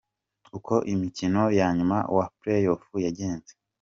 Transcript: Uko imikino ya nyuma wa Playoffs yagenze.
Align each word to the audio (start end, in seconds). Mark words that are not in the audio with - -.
Uko 0.57 0.73
imikino 0.93 1.41
ya 1.57 1.67
nyuma 1.77 1.97
wa 2.17 2.25
Playoffs 2.39 2.99
yagenze. 3.05 3.51